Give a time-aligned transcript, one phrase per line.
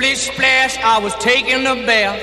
[0.00, 2.16] Splish splash, I was taking a bath.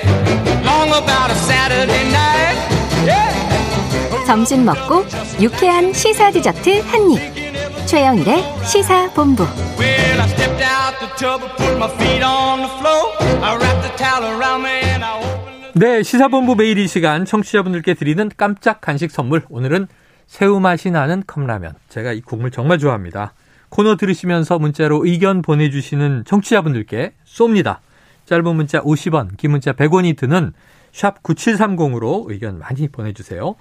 [0.66, 2.58] Long about a Saturday night.
[3.06, 4.26] Yeah.
[4.26, 5.06] 점심 먹고
[5.40, 7.86] 유쾌한 시사 디저트 한 입.
[7.86, 9.44] 최영일의 시사 본부.
[9.78, 13.14] Well, I stepped out the tub and put my feet on the floor.
[13.44, 17.24] I wrapped the towel around me and I opened the 네, 시사본부 매일 이 시간
[17.24, 19.44] 청취자분들께 드리는 깜짝 간식 선물.
[19.50, 19.86] 오늘은
[20.26, 21.74] 새우 맛이 나는 컵라면.
[21.90, 23.34] 제가 이 국물 정말 좋아합니다.
[23.68, 27.78] 코너 들으시면서 문자로 의견 보내주시는 청취자분들께 쏩니다.
[28.24, 30.52] 짧은 문자 50원, 긴 문자 100원이 드는
[30.92, 33.54] 샵 9730으로 의견 많이 보내주세요.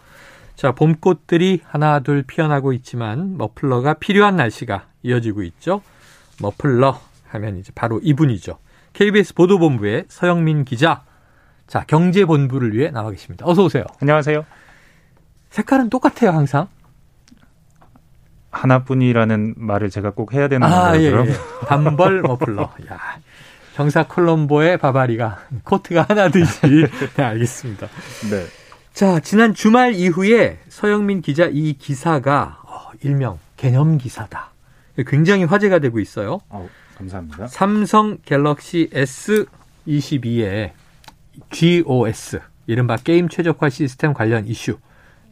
[0.55, 5.81] 자, 봄꽃들이 하나 둘 피어나고 있지만 머플러가 필요한 날씨가 이어지고 있죠.
[6.41, 8.57] 머플러 하면 이제 바로 이분이죠.
[8.93, 11.03] KBS 보도본부의 서영민 기자.
[11.67, 13.45] 자, 경제본부를 위해 나와 계십니다.
[13.47, 13.83] 어서 오세요.
[14.01, 14.45] 안녕하세요.
[15.51, 16.67] 색깔은 똑같아요, 항상.
[18.57, 21.01] 하나뿐이라는 말을 제가 꼭 해야 되는 아, 건가요?
[21.01, 21.27] 예, 그럼?
[21.27, 21.33] 예.
[21.67, 22.63] 단벌 머플러.
[22.91, 23.19] 야.
[23.75, 26.61] 형사 콜롬보의 바바리가 코트가 하나듯이.
[27.15, 27.87] 네, 알겠습니다.
[28.31, 28.45] 네.
[28.93, 34.49] 자, 지난 주말 이후에 서영민 기자 이 기사가 어, 일명 개념 기사다.
[35.05, 36.39] 굉장히 화제가 되고 있어요.
[36.49, 37.47] 어, 감사합니다.
[37.47, 40.71] 삼성 갤럭시 S22의
[41.51, 44.79] GOS, 이른바 게임 최적화 시스템 관련 이슈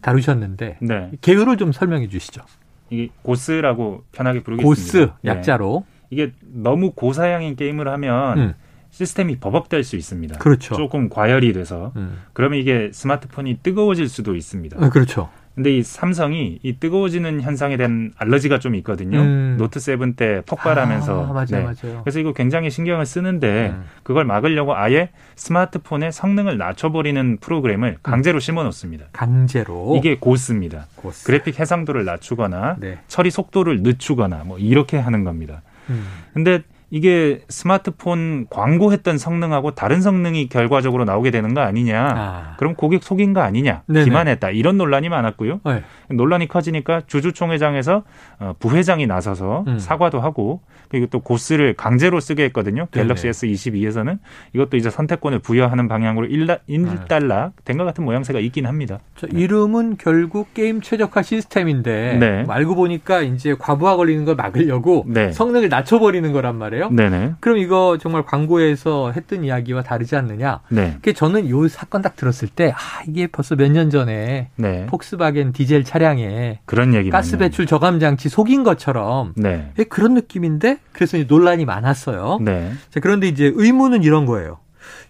[0.02, 1.12] 다루셨는데 네.
[1.22, 2.44] 개요를 좀 설명해 주시죠.
[2.90, 4.68] 이게 고스라고 편하게 부르겠습니다.
[4.68, 5.32] 고스 네.
[5.32, 5.86] 약자로.
[6.10, 8.54] 이게 너무 고사양인 게임을 하면 음.
[8.92, 10.38] 시스템이 버벅될 수 있습니다.
[10.38, 10.76] 그렇죠.
[10.76, 12.22] 조금 과열이 돼서 음.
[12.34, 14.78] 그러면 이게 스마트폰이 뜨거워질 수도 있습니다.
[14.86, 15.30] 어, 그렇죠.
[15.56, 19.20] 근데 이 삼성이 이 뜨거워지는 현상에 대한 알러지가 좀 있거든요.
[19.22, 19.56] 음.
[19.58, 21.28] 노트 7때 폭발하면서.
[21.28, 21.62] 아, 맞아요, 네.
[21.62, 22.02] 맞아요.
[22.04, 23.86] 그래서 이거 굉장히 신경을 쓰는데 음.
[24.04, 29.06] 그걸 막으려고 아예 스마트폰의 성능을 낮춰버리는 프로그램을 강제로 심어 놓습니다.
[29.14, 30.88] 강제로 이게 고스입니다.
[30.96, 31.26] 고스.
[31.26, 33.00] 그래픽 해상도를 낮추거나 네.
[33.08, 35.62] 처리 속도를 늦추거나 뭐 이렇게 하는 겁니다.
[35.90, 36.06] 음.
[36.34, 42.14] 근데 이게 스마트폰 광고했던 성능하고 다른 성능이 결과적으로 나오게 되는 거 아니냐.
[42.16, 42.56] 아.
[42.58, 43.84] 그럼 고객 속인 거 아니냐.
[43.88, 44.06] 네네.
[44.06, 44.50] 기만했다.
[44.52, 45.62] 이런 논란이 많았고요.
[45.66, 45.84] 네.
[46.10, 48.04] 논란이 커지니까 주주총회장에서
[48.40, 49.80] 어, 부회장이 나서서 음.
[49.80, 52.88] 사과도 하고 그리고 또 고스를 강제로 쓰게 했거든요.
[52.92, 53.04] 네네.
[53.08, 54.20] 갤럭시 S22에서는
[54.54, 59.00] 이것도 이제 선택권을 부여하는 방향으로 일라, 일단락 된 것 같은 모양새가 있긴 합니다.
[59.18, 62.46] 저 이름은 결국 게임 최적화 시스템인데 네.
[62.48, 65.32] 알고 보니까 이제 과부하 걸리는 걸 막으려고 네.
[65.34, 66.75] 성능을 낮춰버리는 거란 말이에요.
[66.92, 67.36] 네네.
[67.40, 70.62] 그럼 이거 정말 광고에서 했던 이야기와 다르지 않느냐?
[70.70, 70.98] 네.
[71.02, 74.86] 그 저는 요 사건 딱 들었을 때 아, 이게 벌써 몇 년 전에 네.
[74.88, 79.72] 폭스바겐 디젤 차량에 그런 얘기 가스 배출 저감 장치 속인 것처럼 네.
[79.80, 82.40] 예, 그런 느낌인데 그래서 논란이 많았어요.
[82.42, 82.72] 네.
[82.90, 84.60] 자, 그런데 이제 의문은 이런 거예요.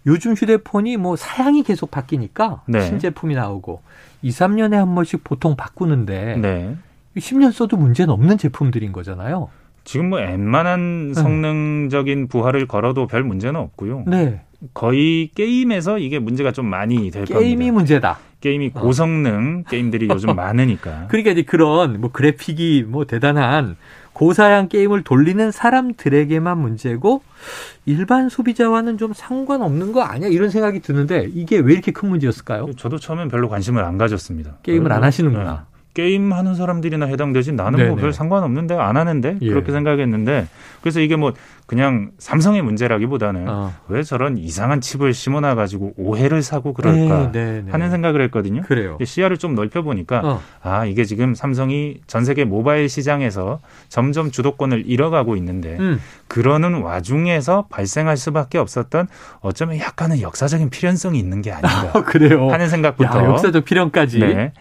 [0.07, 2.81] 요즘 휴대폰이 뭐 사양이 계속 바뀌니까 네.
[2.81, 3.81] 신제품이 나오고
[4.21, 6.75] 2, 3년에 한 번씩 보통 바꾸는데 네.
[7.17, 9.49] 10년 써도 문제는 없는 제품들인 거잖아요.
[9.85, 14.03] 지금 뭐 웬만한 성능적인 부하를 걸어도 별 문제는 없고요.
[14.07, 14.41] 네.
[14.73, 17.73] 거의 게임에서 이게 문제가 좀 많이 될 게임이 겁니다.
[17.73, 18.19] 문제다.
[18.41, 21.07] 게임이 고성능 게임들이 요즘 많으니까.
[21.07, 23.77] 그러니까 이제 그런 뭐 그래픽이 뭐 대단한
[24.13, 27.21] 고사양 게임을 돌리는 사람들에게만 문제고
[27.85, 32.73] 일반 소비자와는 좀 상관없는 거 아니야 이런 생각이 드는데 이게 왜 이렇게 큰 문제였을까요?
[32.77, 34.57] 저도 처음엔 별로 관심을 안 가졌습니다.
[34.63, 35.67] 게임을 안 하시는구나.
[35.95, 36.03] 네.
[36.03, 37.87] 게임 하는 사람들이나 해당되지 나는.
[37.87, 39.49] 뭐 별 상관없는데 안 하는데 예.
[39.49, 40.47] 그렇게 생각했는데
[40.81, 41.33] 그래서 이게 뭐
[41.65, 43.73] 그냥 삼성의 문제라기보다는 어.
[43.87, 47.71] 왜 저런 이상한 칩을 심어놔 가지고 오해를 사고 그럴까 네, 네, 네.
[47.71, 48.61] 하는 생각을 했거든요.
[48.63, 48.97] 그래요.
[49.03, 50.41] 시야를 좀 넓혀 보니까 어.
[50.61, 55.99] 아 이게 지금 삼성이 전 세계 모바일 시장에서 점점 주도권을 잃어가고 있는데 음.
[56.27, 59.07] 그러는 와중에서 발생할 수밖에 없었던
[59.39, 62.49] 어쩌면 약간은 역사적인 필연성이 있는 게 아닌가 어, 그래요.
[62.51, 64.19] 하는 생각부터 야, 역사적 필연까지.
[64.19, 64.51] 네.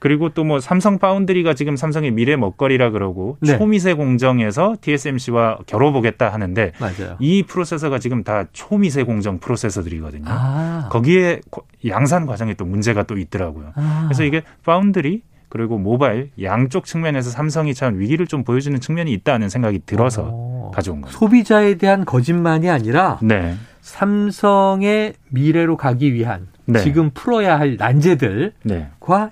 [0.00, 3.56] 그리고 또 뭐 삼성 파운드리가 지금 삼성의 미래 먹거리라 그러고 네.
[3.56, 7.16] 초미세 공정에서 TSMC와 겨뤄보겠다 하는데 맞아요.
[7.20, 10.24] 이 프로세서가 지금 다 초미세 공정 프로세서들이거든요.
[10.26, 10.88] 아.
[10.90, 13.72] 거기에 고- 양산 과정에 또 문제가 또 있더라고요.
[13.76, 14.04] 아.
[14.08, 19.80] 그래서 이게 파운드리 그리고 모바일 양쪽 측면에서 삼성이 참 위기를 좀 보여주는 측면이 있다는 생각이
[19.84, 20.70] 들어서 어.
[20.74, 21.12] 가져온 거예요.
[21.12, 23.54] 소비자에 대한 거짓말이 아니라 네.
[23.82, 26.80] 삼성의 미래로 가기 위한 네.
[26.80, 28.88] 지금 풀어야 할 난제들과 네.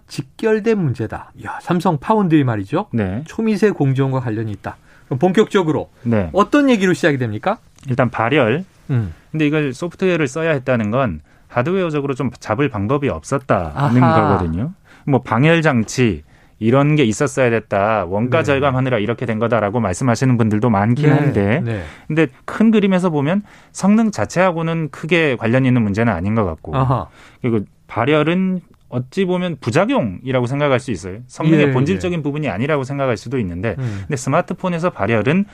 [0.06, 1.32] 직결된 문제다.
[1.44, 2.86] 야, 삼성 파운드리 말이죠.
[2.92, 3.22] 네.
[3.26, 4.76] 초미세 공정과 관련이 있다.
[5.06, 6.30] 그럼 본격적으로 네.
[6.32, 7.58] 어떤 얘기로 시작이 됩니까?
[7.88, 8.64] 일단 발열.
[8.90, 9.14] 음.
[9.30, 14.38] 근데 이걸 소프트웨어를 써야 했다는 건 하드웨어적으로 좀 잡을 방법이 없었다는 아하.
[14.38, 14.72] 거거든요.
[15.06, 16.22] 뭐 방열 장치
[16.60, 18.04] 이런 게 있었어야 됐다.
[18.06, 18.44] 원가 네.
[18.44, 21.82] 절감하느라 이렇게 된 거다라고 말씀하시는 분들도 많긴 네, 한데 네.
[22.08, 27.06] 근데 큰 그림에서 보면 성능 자체하고는 크게 관련 있는 문제는 아닌 것 같고 아하.
[27.40, 31.18] 그리고 발열은 어찌 보면 부작용이라고 생각할 수 있어요.
[31.26, 33.98] 성능의 예, 본질적인 부분이 아니라고 생각할 수도 있는데 음.
[34.06, 35.44] 근데 스마트폰에서 발열은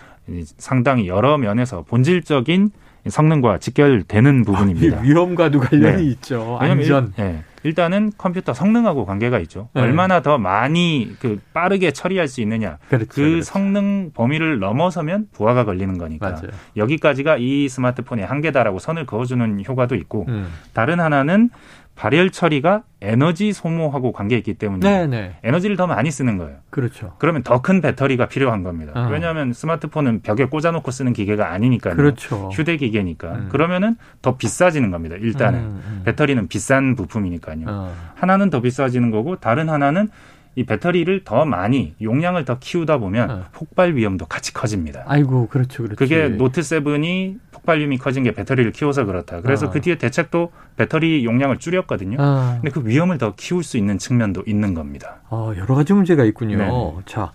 [0.56, 2.70] 상당히 여러 면에서 본질적인
[3.08, 5.00] 성능과 직결되는 부분입니다.
[5.02, 6.10] 위- 위험과도 관련이 네.
[6.12, 6.56] 있죠.
[6.60, 7.12] 안전.
[7.18, 9.68] 일, 예, 일단은 컴퓨터 성능하고 관계가 있죠.
[9.72, 9.80] 네.
[9.80, 12.78] 얼마나 더 많이 그 빠르게 처리할 수 있느냐.
[12.88, 13.06] 그렇죠.
[13.08, 13.42] 그 그렇죠.
[13.42, 16.48] 성능 범위를 넘어서면 부하가 걸리는 거니까 맞아요.
[16.76, 20.52] 여기까지가 이 스마트폰의 한계다라고 선을 그어주는 효과도 있고 음.
[20.74, 21.48] 다른 하나는
[21.96, 25.36] 발열 처리가 에너지 소모하고 관계 있기 때문에 네, 네.
[25.44, 26.56] 에너지를 더 많이 쓰는 거예요.
[26.70, 27.14] 그렇죠.
[27.18, 28.92] 그러면 더 큰 배터리가 필요한 겁니다.
[28.94, 29.08] 어.
[29.10, 31.94] 왜냐하면 스마트폰은 벽에 꽂아놓고 쓰는 기계가 아니니까요.
[31.94, 32.50] 그렇죠.
[32.52, 33.32] 휴대기계니까.
[33.32, 33.48] 음.
[33.50, 35.16] 그러면은 더 비싸지는 겁니다.
[35.18, 36.02] 일단은 음, 음.
[36.04, 37.64] 배터리는 비싼 부품이니까요.
[37.68, 37.94] 어.
[38.16, 40.08] 하나는 더 비싸지는 거고 다른 하나는
[40.56, 43.44] 이 배터리를 더 많이 용량을 더 키우다 보면 어.
[43.52, 45.04] 폭발 위험도 같이 커집니다.
[45.06, 45.82] 아이고, 그렇죠.
[45.82, 45.96] 그렇죠.
[45.96, 49.40] 그게 노트 7이 폭발률이 커진 게 배터리를 키워서 그렇다.
[49.40, 49.70] 그래서 아.
[49.70, 52.18] 그 뒤에 대책도 배터리 용량을 줄였거든요.
[52.20, 55.20] 아, 근데 그 위험을 더 키울 수 있는 측면도 있는 겁니다.
[55.30, 56.58] 어, 여러 가지 문제가 있군요.
[56.58, 56.94] 네네.
[57.06, 57.32] 자,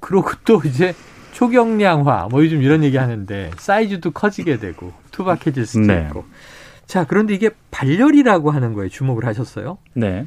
[0.00, 0.94] 그리고 또 이제
[1.32, 6.06] 초경량화, 뭐 요즘 이런 얘기 하는데 사이즈도 커지게 되고 투박해질 수도 네.
[6.08, 6.24] 있고.
[6.86, 9.78] 자, 그런데 이게 발열이라고 하는 거에 주목을 하셨어요.
[9.94, 10.26] 네.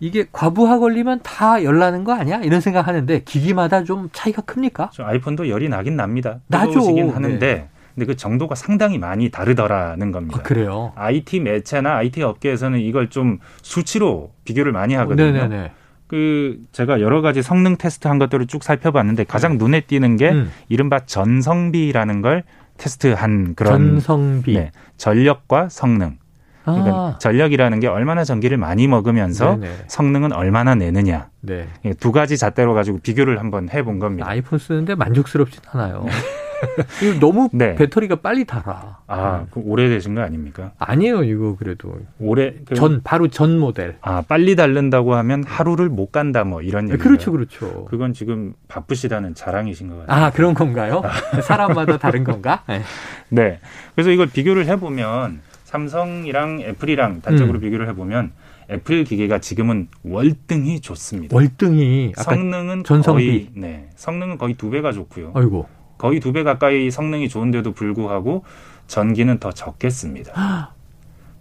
[0.00, 2.38] 이게 과부하 걸리면 다 열나는 거 아니야?
[2.42, 4.90] 이런 생각 하는데 기기마다 좀 차이가 큽니까?
[4.92, 6.40] 저 아이폰도 열이 나긴 납니다.
[6.48, 6.72] 나죠.
[6.72, 10.38] 뜨거우시긴 하는데 근데 그 정도가 상당히 많이 다르더라는 겁니다.
[10.40, 10.92] 아, 그래요.
[10.96, 15.30] IT 매체나 IT 업계에서는 이걸 좀 수치로 비교를 많이 하거든요.
[15.30, 15.70] 네네네.
[16.06, 20.50] 그 제가 여러 가지 성능 테스트 한 것들을 쭉 살펴봤는데 가장 눈에 띄는 게 음,
[20.68, 22.44] 이른바 전성비라는 걸
[22.76, 24.54] 테스트한 그런 전성비.
[24.54, 26.18] 네, 전력과 성능.
[26.64, 29.74] 그러니까 아, 전력이라는 게 얼마나 전기를 많이 먹으면서 네네.
[29.88, 31.28] 성능은 얼마나 내느냐.
[31.40, 31.68] 네.
[31.84, 34.28] 예, 두 가지 잣대로 가지고 비교를 한번 해본 겁니다.
[34.28, 36.06] 아이폰 쓰는데 만족스럽진 않아요.
[37.20, 37.74] 너무 네.
[37.74, 38.98] 배터리가 빨리 달아.
[39.06, 40.72] 아, 그 오래되신 거 아닙니까?
[40.78, 41.94] 아니에요, 이거 그래도.
[42.18, 43.96] 오래 그- 전, 바로 전 모델.
[44.00, 46.96] 아 빨리 달른다고 하면 하루를 못 간다 뭐 이런 얘기.
[46.98, 47.84] 그렇죠, 그렇죠.
[47.90, 50.24] 그건 지금 바쁘시다는 자랑이신 것 같아요.
[50.26, 51.02] 아, 그런 건가요?
[51.42, 52.62] 사람마다 다른 건가?
[52.66, 52.80] 네.
[53.28, 53.60] 네.
[53.94, 55.40] 그래서 이걸 비교를 해 보면
[55.84, 57.60] 삼성이랑 애플이랑 단적으로 음.
[57.62, 58.30] 비교를 해보면
[58.70, 61.34] 애플 기계가 지금은 월등히 좋습니다.
[61.36, 62.12] 월등히.
[62.16, 63.26] 성능은 전성비.
[63.26, 65.32] 거의 네 성능은 거의 두 배가 좋고요.
[65.34, 65.66] 아이고.
[65.98, 68.44] 거의 두 배 가까이 성능이 좋은데도 불구하고
[68.86, 70.32] 전기는 더 적게 씁니다.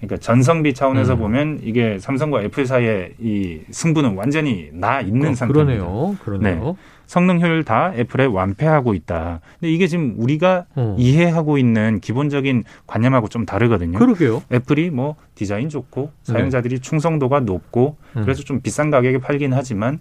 [0.04, 1.20] 그러니까 전성비 차원에서 음.
[1.20, 5.84] 보면 이게 삼성과 애플 사이의 이 승부는 완전히 나 있는 어, 상태입니다.
[5.84, 6.18] 그러네요.
[6.24, 6.78] 그러네요.
[7.06, 9.40] 성능 효율 다 애플에 완패하고 있다.
[9.60, 10.96] 근데 이게 지금 우리가 어.
[10.98, 13.98] 이해하고 있는 기본적인 관념하고 좀 다르거든요.
[13.98, 14.42] 그러게요.
[14.52, 18.22] 애플이 뭐 디자인 좋고 사용자들이 충성도가 높고 네.
[18.22, 18.24] 음.
[18.24, 20.00] 그래서 좀 비싼 가격에 팔긴 하지만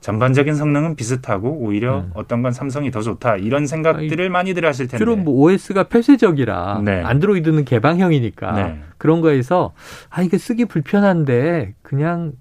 [0.00, 2.10] 전반적인 성능은 비슷하고 오히려 음.
[2.14, 7.02] 어떤 건 삼성이 더 좋다 이런 생각들을 많이들 하실 텐데 주로 뭐 OS가 폐쇄적이라 네.
[7.02, 8.80] 안드로이드는 개방형이니까 네.
[8.96, 9.72] 그런 거에서
[10.10, 12.32] 아 이게 쓰기 불편한데 그냥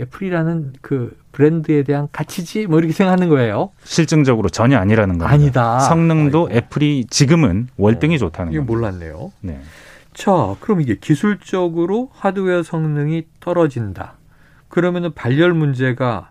[0.00, 3.70] 애플이라는 그 브랜드에 대한 가치지 뭐 이렇게 생각하는 거예요.
[3.84, 5.32] 실증적으로 전혀 아니라는 겁니다.
[5.32, 5.80] 아니다.
[5.80, 6.56] 성능도 아이고.
[6.56, 8.72] 애플이 지금은 월등히 좋다는 이거 겁니다.
[8.72, 9.32] 몰랐네요.
[9.40, 9.60] 네.
[10.14, 14.14] 자, 그럼 이게 기술적으로 하드웨어 성능이 떨어진다.
[14.68, 16.30] 그러면은 발열 문제가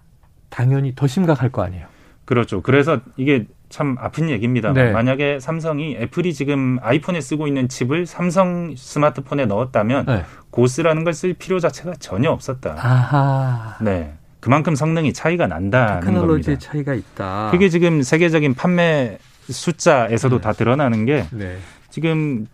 [0.52, 1.88] 당연히 더 심각할 거 아니에요.
[2.26, 2.62] 그렇죠.
[2.62, 4.74] 그래서 이게 참 아픈 얘기입니다.
[4.74, 4.92] 네.
[4.92, 10.26] 만약에 삼성이 애플이 지금 아이폰에 쓰고 있는 칩을 삼성 스마트폰에 넣었다면 네.
[10.52, 12.76] 고스라는 걸 쓸 필요 자체가 전혀 없었다.
[12.78, 13.78] 아하.
[13.82, 14.14] 네.
[14.42, 16.72] 그만큼 성능이 차이가 난다는 테크놀로지의 겁니다.
[16.72, 17.50] 차이가 있다.
[17.52, 19.18] 그게 지금 세계적인 판매
[19.50, 20.42] 숫자에서도 네.
[20.42, 21.58] 다 드러나는 게 네.
[21.90, 22.48] 지금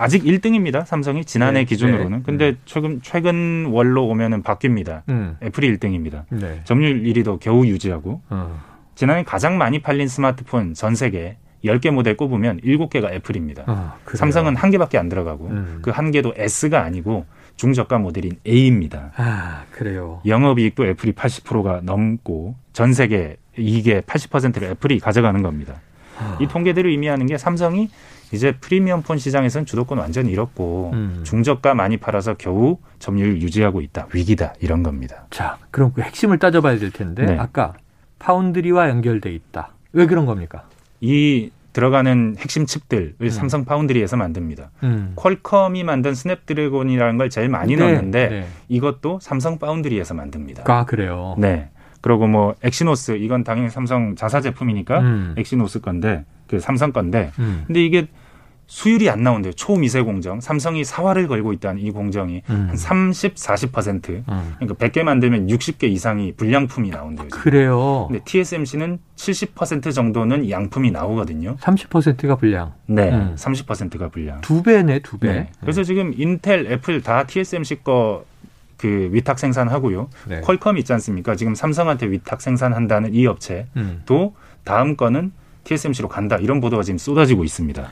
[0.00, 0.86] 아직 1등입니다.
[0.86, 2.18] 삼성이 지난해 네, 기준으로는.
[2.18, 2.22] 네.
[2.24, 5.02] 근데 최근 최근 월로 오면은 바뀝니다.
[5.10, 5.36] 음.
[5.42, 6.24] 애플이 1등입니다.
[6.30, 6.62] 네.
[6.64, 8.62] 점유율 1위도 겨우 유지하고 어.
[8.94, 11.36] 지난해 가장 많이 팔린 스마트폰 전 세계
[11.66, 13.64] 10개 모델 꼽으면 7개가 애플입니다.
[13.66, 14.16] 어, 그래요.
[14.16, 15.78] 삼성은 한 개밖에 안 들어가고 음.
[15.82, 19.12] 그한 개도 S가 아니고 중저가 모델인 A입니다.
[19.16, 20.22] 아, 그래요.
[20.24, 25.74] 영업이익도 애플이 80%가 넘고 전 세계 이익의 80%를 애플이 가져가는 겁니다.
[26.18, 26.38] 아.
[26.40, 27.90] 이 통계들을 의미하는 게 삼성이
[28.32, 31.20] 이제 프리미엄 폰 시장에서는 주도권 완전히 잃었고 음.
[31.24, 34.06] 중저가 많이 팔아서 겨우 점유율 유지하고 있다.
[34.12, 34.54] 위기다.
[34.60, 35.26] 이런 겁니다.
[35.30, 37.38] 자, 그럼 그 핵심을 따져봐야 될 텐데 네.
[37.38, 37.74] 아까
[38.18, 39.72] 파운드리와 연결돼 있다.
[39.92, 40.64] 왜 그런 겁니까?
[41.00, 43.30] 이 들어가는 핵심 칩들을 음.
[43.30, 44.70] 삼성 파운드리에서 만듭니다.
[44.82, 45.12] 음.
[45.16, 48.46] 퀄컴이 만든 스냅드래곤이라는 걸 제일 많이 네, 넣었는데 네.
[48.68, 50.64] 이것도 삼성 파운드리에서 만듭니다.
[50.66, 51.36] 아, 그래요.
[51.38, 51.68] 네.
[52.00, 55.34] 그리고 뭐 엑시노스 이건 당연히 삼성 자사 제품이니까 음.
[55.36, 57.64] 엑시노스 건데 그 삼성 건데 음.
[57.66, 58.08] 근데 이게
[58.70, 59.52] 수율이 안 나온대요.
[59.52, 60.40] 초미세 공정.
[60.40, 62.66] 삼성이 사활을 걸고 있다는 이 공정이 음.
[62.68, 64.08] 한 30, 40%.
[64.28, 64.54] 음.
[64.60, 67.26] 그러니까 100개 만들면 60개 이상이 불량품이 나온대요.
[67.28, 67.42] 지금.
[67.42, 68.06] 그래요.
[68.08, 71.56] 근데 TSMC는 70% 정도는 양품이 나오거든요.
[71.56, 72.72] 30%가 불량.
[72.86, 73.10] 네.
[73.10, 73.34] 음.
[73.36, 74.40] 30%가 불량.
[74.40, 75.32] 두 배네, 두 배.
[75.32, 75.50] 네.
[75.60, 80.08] 그래서 지금 인텔, 애플 다 TSMC 거그 위탁 생산하고요.
[80.28, 80.42] 네.
[80.42, 81.34] 퀄컴 있지 않습니까?
[81.34, 84.04] 지금 삼성한테 위탁 생산한다는 이 업체도 음.
[84.62, 85.32] 다음 거는
[85.64, 86.36] TSMC로 간다.
[86.36, 87.88] 이런 보도가 지금 쏟아지고 있습니다.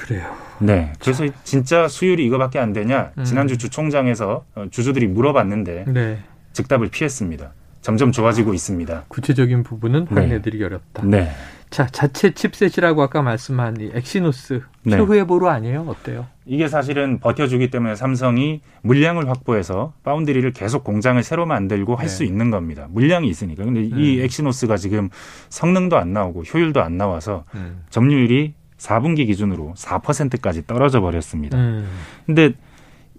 [0.00, 0.34] 그래요.
[0.60, 0.92] 네.
[0.98, 3.12] 그래서 진짜 수율이 이거밖에 안 되냐?
[3.18, 3.24] 음.
[3.24, 6.18] 지난주 주총장에서 어, 주주들이 물어봤는데 네.
[6.52, 7.52] 즉답을 피했습니다.
[7.82, 9.04] 점점 좋아지고 있습니다.
[9.08, 10.14] 구체적인 부분은 네.
[10.14, 11.04] 확인해드리기 어렵다.
[11.04, 11.30] 네.
[11.68, 14.96] 자, 자체 칩셋이라고 아까 말씀한 이 엑시노스 네.
[14.96, 15.82] 최후의 보루 아니에요?
[15.86, 16.26] 어때요?
[16.44, 22.08] 이게 사실은 버텨주기 때문에 삼성이 물량을 확보해서 파운드리를 계속 공장을 새로 만들고 할 네.
[22.08, 22.88] 수 있는 겁니다.
[22.90, 23.64] 물량이 있으니까.
[23.64, 24.24] 근데 이 음.
[24.24, 25.10] 엑시노스가 지금
[25.50, 27.82] 성능도 안 나오고 효율도 안 나와서 음.
[27.90, 31.56] 점유율이 4분기 기준으로 4%까지 떨어져 버렸습니다.
[31.56, 31.88] 음.
[32.26, 32.52] 근데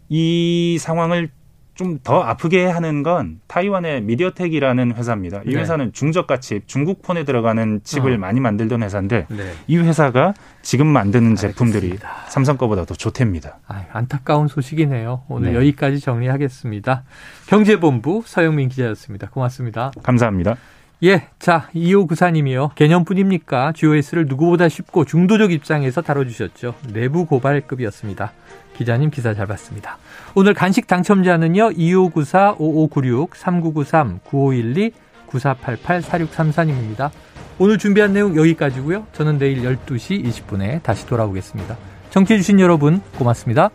[0.09, 1.29] 이 상황을
[1.75, 5.41] 좀 더 아프게 하는 건 타이완의 미디어텍이라는 회사입니다.
[5.45, 5.61] 이 네.
[5.61, 8.17] 회사는 중저가 칩, 중국 폰에 들어가는 칩을 어.
[8.17, 9.51] 많이 만들던 회사인데 네.
[9.67, 12.25] 이 회사가 지금 만드는 제품들이 알겠습니다.
[12.29, 13.59] 삼성 거보다 더 좋답니다.
[13.67, 15.23] 아유, 안타까운 소식이네요.
[15.27, 15.57] 오늘 네.
[15.57, 17.03] 여기까지 정리하겠습니다.
[17.47, 19.29] 경제본부 서영민 기자였습니다.
[19.29, 19.91] 고맙습니다.
[20.03, 20.57] 감사합니다.
[21.03, 22.75] 예, 자, 2594님이요.
[22.75, 23.73] 개념뿐입니까?
[23.75, 26.75] GOS를 누구보다 쉽고 중도적 입장에서 다뤄주셨죠.
[26.93, 28.31] 내부 고발급이었습니다.
[28.77, 29.97] 기자님 기사 잘 봤습니다.
[30.35, 31.71] 오늘 간식 당첨자는요.
[31.75, 34.91] 2594, 5596, 3993, 9512,
[35.25, 37.09] 9488, 4634님입니다.
[37.57, 39.07] 오늘 준비한 내용 여기까지고요.
[39.13, 41.77] 저는 내일 12시 20분에 다시 돌아오겠습니다.
[42.11, 43.71] 청취해주신 여러분 고맙습니다.